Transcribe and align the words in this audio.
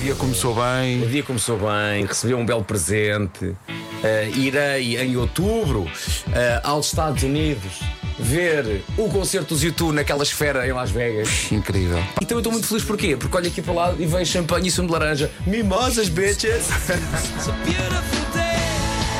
dia 0.00 0.14
começou 0.14 0.54
bem. 0.54 1.02
O 1.02 1.06
dia 1.06 1.22
começou 1.22 1.58
bem, 1.58 2.06
recebi 2.06 2.32
um 2.34 2.44
belo 2.44 2.64
presente. 2.64 3.54
Eh, 4.02 4.30
irei 4.34 4.96
em 4.98 5.14
outubro 5.16 5.86
eh, 6.32 6.60
aos 6.64 6.86
Estados 6.86 7.22
Unidos 7.22 7.80
ver 8.18 8.82
o 8.96 9.10
concerto 9.10 9.52
dos 9.54 9.62
YouTube 9.62 9.94
naquela 9.94 10.22
esfera 10.22 10.66
em 10.66 10.72
Las 10.72 10.90
Vegas. 10.90 11.28
Incrível. 11.52 12.02
Então 12.20 12.36
eu 12.36 12.40
estou 12.40 12.50
muito 12.52 12.66
feliz 12.66 12.82
porquê? 12.82 13.14
Porque 13.14 13.36
olho 13.36 13.48
aqui 13.48 13.60
para 13.60 13.74
lá 13.74 13.94
e 13.98 14.06
vem 14.06 14.24
champanhe 14.24 14.68
e 14.68 14.70
sumo 14.70 14.88
de 14.88 14.94
laranja. 14.94 15.30
Mimosas, 15.46 16.08
bitches! 16.08 16.68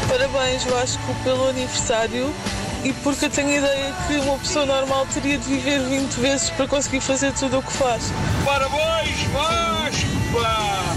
Parabéns, 0.08 0.64
Vasco, 0.64 1.14
pelo 1.22 1.48
aniversário 1.48 2.32
e 2.84 2.92
porque 2.94 3.26
eu 3.26 3.30
tenho 3.30 3.48
a 3.48 3.56
ideia 3.56 3.94
que 4.06 4.14
uma 4.16 4.38
pessoa 4.38 4.64
normal 4.64 5.06
teria 5.12 5.36
de 5.36 5.46
viver 5.46 5.80
20 5.80 6.12
vezes 6.14 6.48
para 6.50 6.66
conseguir 6.66 7.00
fazer 7.00 7.32
tudo 7.32 7.58
o 7.58 7.62
que 7.62 7.72
faz. 7.72 8.10
Parabéns, 8.44 9.22
Vasco, 9.32 10.19
pá! 10.32 10.94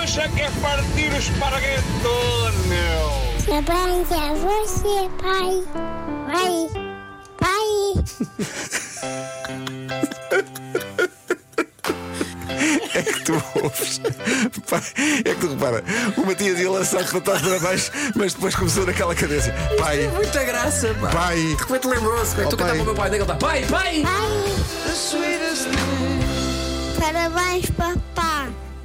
Hoje 0.00 0.20
é 0.20 0.28
que 0.28 0.40
é 0.42 0.50
partir 0.62 1.12
o 1.12 1.16
esparguete 1.16 1.84
todo, 2.02 2.58
meu! 2.68 3.26
Parabéns 3.46 4.10
a 4.12 4.34
você, 4.34 5.08
pai. 5.22 5.62
Pai. 6.26 6.68
Pai. 7.38 8.04
É 12.94 13.02
que 13.02 13.20
tu 13.24 13.34
ouves. 13.62 14.00
É 15.24 15.34
que 15.34 15.40
tu 15.40 15.48
repara, 15.50 15.84
o 16.16 16.26
Matias 16.26 16.58
ia 16.58 16.70
lançar 16.70 17.04
trás 17.04 17.42
para 17.42 17.58
baixo, 17.60 17.90
mas 18.14 18.34
depois 18.34 18.54
começou 18.54 18.86
naquela 18.86 19.14
cadência. 19.14 19.54
Pai, 19.78 20.08
Muita 20.14 20.44
graça, 20.44 20.94
pá! 21.00 21.08
pai. 21.08 21.36
De 21.36 21.54
repente 21.54 21.86
lembrou-se, 21.86 22.34
como 22.34 22.42
é 22.42 22.48
que 22.48 22.54
Oh, 22.54 22.56
tu 22.56 22.56
cantava 22.56 22.68
pai. 22.68 22.76
para 22.76 22.82
o 22.82 22.84
meu 22.86 22.94
pai, 22.94 23.06
onde 23.08 23.16
é 23.16 23.18
que 23.18 23.24
ele 23.24 23.32
está? 23.32 23.46
Pai, 23.46 23.64
pai! 23.66 24.02
Parabéns, 26.98 27.70
papá. 27.70 28.00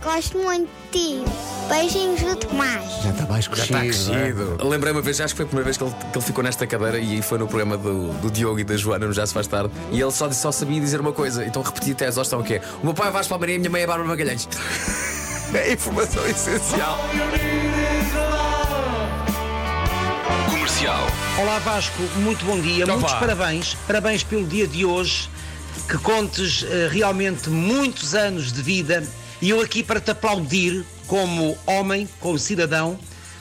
Gosto 0.03 0.37
muito 0.39 0.67
de 0.91 0.99
ti. 0.99 1.23
Beijinhos 1.69 2.21
do 2.21 2.35
Tomás. 2.35 2.83
Já 3.03 3.11
está 3.11 3.25
mais 3.27 3.47
crescido. 3.47 3.77
Está 3.77 4.09
crescido. 4.15 4.57
Lembrei 4.67 4.91
uma 4.91 5.01
vez, 5.01 5.21
acho 5.21 5.33
que 5.33 5.37
foi 5.37 5.45
a 5.45 5.47
primeira 5.47 5.65
vez 5.65 5.77
que 5.77 5.83
ele, 5.83 5.93
que 6.11 6.17
ele 6.17 6.25
ficou 6.25 6.43
nesta 6.43 6.65
cadeira 6.65 6.97
e 6.99 7.21
foi 7.21 7.37
no 7.37 7.47
programa 7.47 7.77
do, 7.77 8.11
do 8.13 8.31
Diogo 8.31 8.59
e 8.59 8.63
da 8.63 8.75
Joana, 8.75 9.05
no 9.05 9.13
Já 9.13 9.25
Se 9.27 9.33
Faz 9.33 9.45
Tarde. 9.47 9.71
E 9.91 10.01
ele 10.01 10.11
só, 10.11 10.27
disse- 10.27 10.41
só 10.41 10.51
sabia 10.51 10.79
dizer 10.81 10.99
uma 10.99 11.13
coisa, 11.13 11.45
então 11.45 11.61
repeti 11.61 11.91
até 11.91 12.05
a 12.05 12.09
exaustão 12.09 12.39
o 12.39 12.43
que 12.43 12.55
é: 12.55 12.61
O 12.81 12.85
meu 12.85 12.93
pai 12.95 13.09
é 13.09 13.11
Vasco 13.11 13.29
Palmeirinho 13.29 13.57
e 13.57 13.59
a 13.59 13.61
minha 13.61 13.71
mãe 13.71 13.81
é 13.83 13.87
Bárbara 13.87 14.07
Magalhães. 14.09 14.47
É 15.53 15.73
informação 15.73 16.25
essencial. 16.27 16.97
Comercial. 20.49 21.05
Olá 21.41 21.59
Vasco, 21.59 22.01
muito 22.15 22.45
bom 22.45 22.57
dia, 22.57 22.85
Opa. 22.85 22.93
muitos 22.93 23.13
parabéns, 23.15 23.77
parabéns 23.85 24.23
pelo 24.23 24.45
dia 24.47 24.65
de 24.65 24.85
hoje, 24.85 25.29
que 25.89 25.97
contes 25.97 26.63
eh, 26.63 26.87
realmente 26.89 27.49
muitos 27.49 28.15
anos 28.15 28.53
de 28.53 28.61
vida 28.61 29.05
e 29.41 29.49
eu 29.49 29.61
aqui 29.61 29.83
para 29.83 29.99
te 29.99 30.11
aplaudir 30.11 30.85
como 31.07 31.57
homem, 31.65 32.07
como 32.19 32.37
cidadão, 32.37 32.97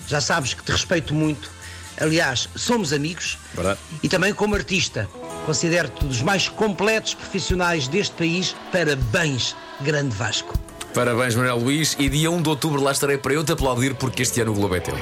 já 0.06 0.20
sabes 0.20 0.54
que 0.54 0.62
te 0.62 0.72
respeito 0.72 1.14
muito, 1.14 1.50
aliás, 2.00 2.48
somos 2.56 2.92
amigos, 2.92 3.38
Verdade. 3.54 3.78
e 4.02 4.08
também 4.08 4.32
como 4.32 4.54
artista, 4.54 5.08
considero-te 5.46 6.04
dos 6.04 6.22
mais 6.22 6.48
completos 6.48 7.14
profissionais 7.14 7.86
deste 7.86 8.14
país, 8.14 8.56
parabéns, 8.72 9.54
grande 9.80 10.14
Vasco. 10.16 10.58
Parabéns, 10.94 11.36
Manuel 11.36 11.58
Luís. 11.58 11.94
E 12.00 12.08
dia 12.08 12.30
1 12.30 12.42
de 12.42 12.48
outubro 12.48 12.82
lá 12.82 12.90
estarei 12.90 13.16
para 13.16 13.32
eu 13.32 13.44
te 13.44 13.52
aplaudir 13.52 13.94
porque 13.94 14.22
este 14.22 14.40
ano 14.40 14.50
o 14.50 14.54
Globo 14.54 14.74
é 14.74 14.80
teu. 14.80 14.98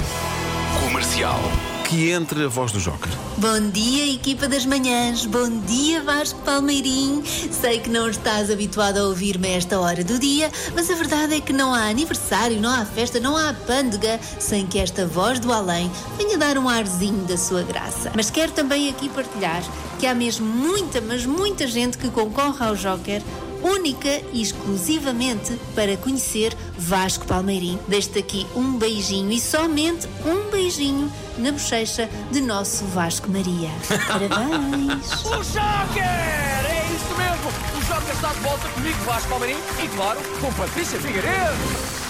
Comercial. 0.85 1.41
Que 1.89 2.11
entre 2.11 2.45
a 2.45 2.49
voz 2.49 2.71
do 2.71 2.79
Joker. 2.79 3.11
Bom 3.39 3.71
dia, 3.71 4.13
equipa 4.13 4.47
das 4.47 4.67
manhãs. 4.67 5.25
Bom 5.25 5.49
dia, 5.61 6.03
Vasco 6.03 6.39
Palmeirim. 6.43 7.23
Sei 7.51 7.81
que 7.81 7.89
não 7.89 8.11
estás 8.11 8.51
habituado 8.51 8.99
a 8.99 9.05
ouvir-me 9.05 9.49
a 9.49 9.53
esta 9.53 9.81
hora 9.81 10.05
do 10.05 10.19
dia, 10.19 10.51
mas 10.75 10.91
a 10.91 10.95
verdade 10.95 11.37
é 11.37 11.41
que 11.41 11.51
não 11.51 11.73
há 11.73 11.89
aniversário, 11.89 12.61
não 12.61 12.69
há 12.69 12.85
festa, 12.85 13.19
não 13.19 13.39
há 13.39 13.55
pândega 13.55 14.21
sem 14.39 14.67
que 14.67 14.79
esta 14.79 15.07
voz 15.07 15.41
do 15.41 15.51
além 15.51 15.91
venha 16.19 16.37
dar 16.37 16.59
um 16.59 16.69
arzinho 16.69 17.25
da 17.25 17.39
sua 17.39 17.63
graça. 17.63 18.13
Mas 18.15 18.29
quero 18.29 18.53
também 18.53 18.91
aqui 18.91 19.09
partilhar 19.09 19.63
que 19.99 20.07
há 20.07 20.15
mesmo 20.15 20.47
muita, 20.47 21.01
mas 21.01 21.25
muita 21.25 21.67
gente 21.67 21.97
que 21.97 22.11
concorre 22.11 22.67
ao 22.67 22.77
Joker 22.77 23.23
única 23.63 24.09
e 24.33 24.43
exclusivamente 24.43 25.59
para 25.75 25.97
conhecer 25.97 26.57
Vasco 26.77 27.27
Palmeirim. 27.27 27.79
Deixo-te 27.89 28.19
aqui 28.19 28.47
um 28.55 28.79
beijinho 28.79 29.31
e 29.33 29.41
somente 29.41 30.09
um 30.25 30.51
beijinho 30.51 31.11
na 31.39 31.53
bochecha 31.53 32.09
de 32.31 32.41
nosso 32.41 32.85
Vasco 32.87 33.31
Maria. 33.31 33.71
Parabéns! 34.07 35.25
O 35.25 35.37
Joker! 35.43 36.03
É 36.03 36.87
isso 36.95 37.15
mesmo! 37.17 37.49
O 37.77 37.81
Joker 37.81 38.15
está 38.15 38.33
de 38.33 38.41
volta 38.41 38.69
comigo, 38.69 38.99
Vasco 39.05 39.29
Palmeirinho, 39.29 39.61
e 39.83 39.89
claro, 39.89 40.21
com 40.41 40.53
Patrícia 40.53 40.99
Figueiredo! 40.99 42.08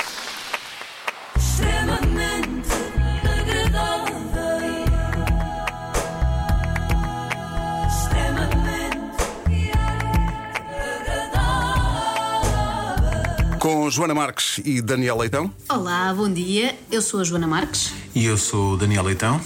Com 13.59 13.91
Joana 13.91 14.15
Marques 14.15 14.61
e 14.65 14.81
Daniel 14.81 15.17
Leitão. 15.19 15.53
Olá, 15.69 16.13
bom 16.15 16.29
dia. 16.33 16.77
Eu 16.91 17.03
sou 17.03 17.21
a 17.21 17.25
Joana 17.25 17.47
Marques. 17.47 17.93
E 18.15 18.25
eu 18.25 18.37
sou 18.39 18.75
o 18.75 18.77
Daniel 18.77 19.03
Leitão. 19.03 19.41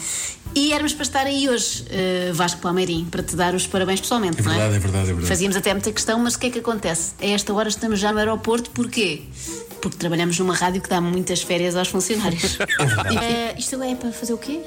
E 0.55 0.73
éramos 0.73 0.93
para 0.93 1.03
estar 1.03 1.27
aí 1.27 1.49
hoje, 1.49 1.85
eh, 1.89 2.31
Vasco 2.35 2.61
Palmeirim, 2.61 3.07
para 3.11 3.23
te 3.23 3.35
dar 3.35 3.55
os 3.55 3.67
parabéns 3.67 4.01
pessoalmente, 4.01 4.39
É 4.41 4.43
não 4.43 4.51
verdade, 4.51 4.75
é? 4.75 4.77
é 4.77 4.81
verdade, 4.81 5.05
é 5.05 5.07
verdade. 5.07 5.27
Fazíamos 5.29 5.57
até 5.57 5.73
muita 5.73 5.91
questão, 5.91 6.19
mas 6.19 6.35
o 6.35 6.39
que 6.39 6.47
é 6.49 6.51
que 6.51 6.59
acontece? 6.59 7.13
A 7.23 7.27
esta 7.27 7.55
hora 7.55 7.71
estamos 7.71 7.99
já 7.99 8.13
no 8.13 8.19
aeroporto, 8.19 8.71
porquê? 8.71 9.23
Porque 9.83 9.97
trabalhamos 9.99 10.39
numa 10.39 10.55
rádio 10.55 10.81
que 10.81 10.89
dá 10.89 11.01
muitas 11.01 11.43
férias 11.43 11.75
aos 11.77 11.89
funcionários. 11.89 12.57
Eh, 13.23 13.55
isto 13.59 13.83
é 13.83 13.95
para 13.95 14.13
fazer 14.13 14.33
o 14.33 14.39
quê? 14.39 14.63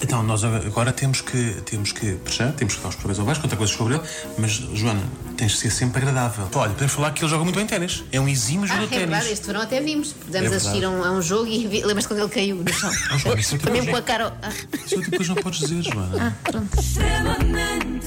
Então, 0.00 0.22
nós 0.22 0.42
agora 0.44 0.92
temos 0.92 1.20
que, 1.20 1.56
temos 1.64 1.92
que, 1.92 2.18
já, 2.26 2.50
temos 2.52 2.74
que 2.76 2.82
dar 2.82 2.88
os 2.88 2.94
parabéns 2.96 3.18
ao 3.18 3.24
Vasco, 3.26 3.42
contar 3.42 3.56
coisas 3.56 3.74
sobre 3.76 3.94
ele, 3.94 4.02
mas, 4.38 4.52
Joana, 4.52 5.00
tens 5.36 5.52
de 5.52 5.58
ser 5.58 5.70
sempre 5.70 6.00
agradável. 6.02 6.48
Olha, 6.54 6.70
podemos 6.72 6.92
falar 6.92 7.10
que 7.12 7.22
ele 7.22 7.30
joga 7.30 7.44
muito 7.44 7.56
bem 7.56 7.66
ténis. 7.66 8.04
É 8.12 8.20
um 8.20 8.28
exímio 8.28 8.64
Ah, 8.64 8.68
jogador 8.68 8.84
é 8.84 8.86
de 8.86 8.90
ténis. 8.94 9.08
verdade, 9.10 9.32
este 9.32 9.46
verão 9.46 9.60
até 9.60 9.80
vimos. 9.80 10.12
Pudemos 10.12 10.52
É 10.52 10.56
assistir 10.56 10.84
a 10.84 10.90
um, 10.90 11.04
a 11.04 11.10
um 11.12 11.22
jogo 11.22 11.46
e 11.46 11.66
vi- 11.66 11.82
lembras-te 11.84 12.08
quando 12.08 12.20
ele 12.20 12.28
caiu 12.30 12.56
no 12.56 12.72
chão? 12.72 12.90
Joana, 13.18 13.40
isso 13.40 13.56
é 13.56 13.68
é 13.68 13.72
mesmo 13.72 13.90
com 13.90 13.96
a 13.96 14.02
cara. 14.02 14.34
Ah, 14.42 14.48
Isso 14.84 14.94
é 14.94 15.02
tipo 15.02 15.18
que 15.18 15.28
não 15.28 15.34
podes 15.36 15.58
dizer, 15.60 15.82
Joana. 15.82 16.10
ah, 16.28 16.32
pronto. 16.50 16.80
Extremamente 16.80 18.06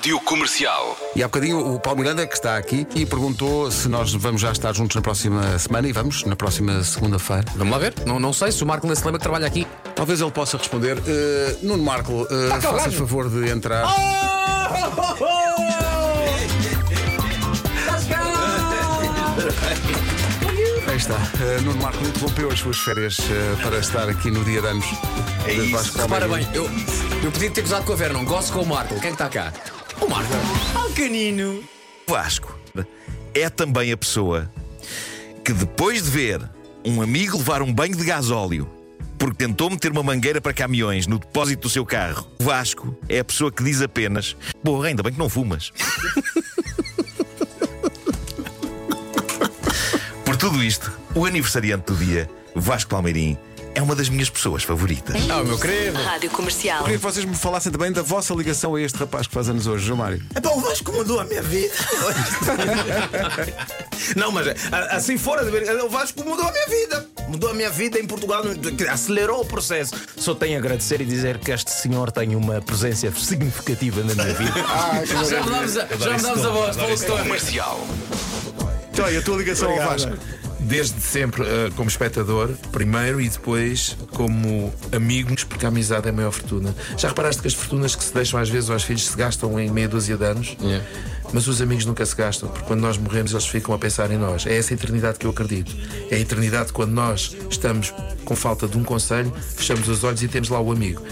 Rádio 0.00 0.18
Comercial. 0.20 0.96
E 1.14 1.22
há 1.22 1.26
bocadinho 1.26 1.74
o 1.74 1.78
Paulo 1.78 1.98
Miranda, 1.98 2.26
que 2.26 2.32
está 2.32 2.56
aqui, 2.56 2.86
e 2.94 3.04
perguntou 3.04 3.70
se 3.70 3.86
nós 3.86 4.14
vamos 4.14 4.40
já 4.40 4.50
estar 4.50 4.72
juntos 4.72 4.96
na 4.96 5.02
próxima 5.02 5.58
semana 5.58 5.86
e 5.88 5.92
vamos, 5.92 6.24
na 6.24 6.34
próxima 6.34 6.82
segunda-feira. 6.82 7.44
Vamos 7.54 7.70
lá 7.70 7.78
ver? 7.78 7.92
Não, 8.06 8.18
não 8.18 8.32
sei 8.32 8.50
se 8.50 8.64
o 8.64 8.66
Marco 8.66 8.86
ainda 8.86 8.96
se 8.96 9.04
lembra 9.04 9.18
que 9.18 9.24
trabalha 9.24 9.46
aqui. 9.46 9.66
Talvez 9.94 10.22
ele 10.22 10.30
possa 10.30 10.56
responder. 10.56 10.96
Eh, 11.06 11.56
Nuno 11.60 11.82
Marco, 11.82 12.26
cá 12.26 12.56
o 12.56 12.62
faça 12.62 12.90
favor 12.92 13.28
de 13.28 13.50
entrar. 13.50 13.84
Aí 20.88 20.96
está. 20.96 21.16
Eh, 21.42 21.60
Nuno 21.60 21.82
Marco 21.82 22.02
interrompeu 22.02 22.50
as 22.50 22.58
suas 22.58 22.78
férias 22.78 23.18
eh, 23.18 23.62
para 23.62 23.78
estar 23.78 24.08
aqui 24.08 24.30
no 24.30 24.42
dia 24.44 24.62
de 24.62 24.66
anos. 24.66 24.86
É 25.46 25.70
Vasco 25.70 25.98
Repara 25.98 26.26
bem, 26.26 26.48
eu, 26.54 26.64
eu 27.22 27.30
podia 27.30 27.50
ter 27.50 27.60
gozado 27.60 27.84
com 27.84 27.92
a 27.92 27.96
Vera, 27.96 28.14
não 28.14 28.24
gosto 28.24 28.54
com 28.54 28.62
o 28.62 28.66
Marco. 28.66 28.98
Quem 28.98 29.10
é 29.10 29.14
que 29.14 29.22
está 29.22 29.28
cá? 29.28 29.52
O 30.00 30.08
Marco. 30.08 30.32
Ah, 30.74 30.86
o 30.86 30.94
canino. 30.94 31.62
Vasco 32.06 32.58
é 33.34 33.48
também 33.48 33.92
a 33.92 33.96
pessoa 33.96 34.50
que 35.44 35.52
depois 35.52 36.02
de 36.02 36.10
ver 36.10 36.40
um 36.84 37.00
amigo 37.02 37.38
levar 37.38 37.62
um 37.62 37.72
banho 37.72 37.96
de 37.96 38.04
gasóleo 38.04 38.68
porque 39.18 39.36
tentou 39.36 39.68
meter 39.68 39.92
uma 39.92 40.02
mangueira 40.02 40.40
para 40.40 40.54
caminhões 40.54 41.06
no 41.06 41.18
depósito 41.18 41.62
do 41.62 41.68
seu 41.68 41.84
carro, 41.84 42.26
Vasco 42.40 42.96
é 43.06 43.18
a 43.18 43.24
pessoa 43.24 43.52
que 43.52 43.62
diz 43.62 43.82
apenas: 43.82 44.34
Porra, 44.64 44.88
ainda 44.88 45.02
bem 45.02 45.12
que 45.12 45.18
não 45.18 45.28
fumas. 45.28 45.70
Por 50.24 50.36
tudo 50.38 50.64
isto, 50.64 50.90
o 51.14 51.26
aniversariante 51.26 51.92
do 51.92 51.96
dia, 51.96 52.30
Vasco 52.54 52.88
Palmeirim, 52.90 53.36
é 53.74 53.82
uma 53.82 53.94
das 53.94 54.08
minhas 54.08 54.28
pessoas 54.28 54.62
favoritas. 54.62 55.16
Ah, 55.30 55.40
o 55.40 55.44
meu 55.44 55.58
querido. 55.58 55.96
Rádio 55.98 56.30
Comercial. 56.30 56.82
Queria 56.82 56.98
que 56.98 57.04
vocês 57.04 57.24
me 57.24 57.34
falassem 57.34 57.70
também 57.70 57.92
da 57.92 58.02
vossa 58.02 58.34
ligação 58.34 58.74
a 58.74 58.80
este 58.80 58.98
rapaz 58.98 59.26
que 59.26 59.34
faz 59.34 59.48
anos 59.48 59.66
hoje, 59.66 59.86
João 59.86 59.98
Mário. 59.98 60.22
É 60.34 60.40
pá, 60.40 60.50
o 60.50 60.60
Vasco 60.60 60.92
mudou 60.92 61.20
a 61.20 61.24
minha 61.24 61.42
vida. 61.42 61.74
Não, 64.16 64.32
mas 64.32 64.48
assim 64.90 65.16
fora 65.16 65.44
de 65.44 65.50
brincadeira, 65.50 65.84
o 65.84 65.88
Vasco 65.88 66.22
mudou 66.24 66.46
a 66.46 66.52
minha 66.52 66.66
vida. 66.66 67.06
Mudou 67.28 67.50
a 67.50 67.54
minha 67.54 67.70
vida 67.70 67.98
em 67.98 68.06
Portugal, 68.06 68.42
acelerou 68.90 69.42
o 69.42 69.44
processo. 69.44 69.94
Só 70.16 70.34
tenho 70.34 70.56
a 70.56 70.58
agradecer 70.58 71.00
e 71.00 71.04
dizer 71.04 71.38
que 71.38 71.52
este 71.52 71.70
senhor 71.70 72.10
tem 72.10 72.34
uma 72.34 72.60
presença 72.60 73.10
significativa 73.12 74.02
na 74.02 74.14
minha 74.14 74.34
vida. 74.34 74.54
Já 75.30 75.42
mudámos 75.42 75.76
a, 75.76 75.86
já 75.86 76.14
a 76.14 76.50
voz. 76.50 76.76
Paulo 76.76 76.96
Stone. 76.96 77.22
Comercial. 77.22 77.86
Então, 78.92 79.10
e 79.10 79.16
a 79.16 79.22
tua 79.22 79.36
ligação 79.36 79.70
ao 79.70 79.76
Vasco? 79.76 80.12
Desde 80.60 81.00
sempre 81.00 81.42
eh, 81.42 81.70
como 81.76 81.88
espectador, 81.88 82.50
primeiro, 82.70 83.20
e 83.20 83.28
depois 83.28 83.96
como 84.12 84.72
amigos, 84.92 85.42
porque 85.44 85.64
a 85.64 85.68
amizade 85.68 86.06
é 86.06 86.10
a 86.10 86.12
maior 86.12 86.30
fortuna. 86.32 86.74
Já 86.96 87.08
reparaste 87.08 87.40
que 87.42 87.48
as 87.48 87.54
fortunas 87.54 87.94
que 87.96 88.04
se 88.04 88.12
deixam 88.14 88.38
às 88.38 88.48
vezes 88.48 88.70
aos 88.70 88.82
filhos 88.82 89.06
se 89.06 89.16
gastam 89.16 89.58
em 89.58 89.70
meia 89.70 89.88
dúzia 89.88 90.16
de 90.16 90.24
anos? 90.24 90.56
Mas 91.32 91.46
os 91.46 91.60
amigos 91.62 91.84
nunca 91.86 92.04
se 92.04 92.14
gastam, 92.16 92.48
porque 92.48 92.66
quando 92.66 92.80
nós 92.80 92.98
morremos 92.98 93.32
eles 93.32 93.46
ficam 93.46 93.72
a 93.74 93.78
pensar 93.78 94.10
em 94.10 94.18
nós. 94.18 94.46
É 94.46 94.56
essa 94.56 94.74
eternidade 94.74 95.18
que 95.18 95.26
eu 95.26 95.30
acredito. 95.30 95.74
É 96.10 96.16
a 96.16 96.18
eternidade 96.18 96.72
quando 96.72 96.90
nós 96.90 97.36
estamos 97.48 97.94
com 98.24 98.34
falta 98.36 98.66
de 98.66 98.76
um 98.76 98.82
conselho, 98.82 99.32
fechamos 99.56 99.88
os 99.88 100.02
olhos 100.04 100.22
e 100.22 100.28
temos 100.28 100.48
lá 100.48 100.60
o 100.60 100.72
amigo. 100.72 101.02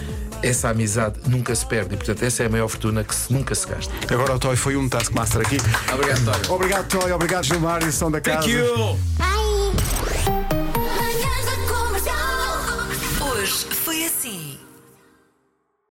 Essa 0.43 0.69
amizade 0.71 1.19
nunca 1.27 1.53
se 1.55 1.67
perde 1.67 1.95
e, 1.95 1.97
portanto, 1.97 2.23
essa 2.23 2.45
é 2.45 2.47
a 2.47 2.49
maior 2.49 2.69
fortuna 2.69 3.03
que 3.03 3.13
se- 3.15 3.33
nunca 3.33 3.55
se 3.57 3.67
gasta. 3.67 3.93
Agora 4.13 4.35
o 4.37 4.39
Toy 4.39 4.55
foi 4.57 4.77
um 4.77 4.89
Taskmaster 4.89 5.41
aqui. 5.41 5.57
Obrigado, 5.93 6.25
Toy. 6.25 6.55
Obrigado, 6.55 6.87
Toy. 6.89 7.13
Obrigado, 7.13 7.45
Gilmar 7.45 7.83
e 7.83 7.91
som 7.93 8.11
da 8.11 8.21
casa. 8.21 8.47
Bye. 8.47 9.38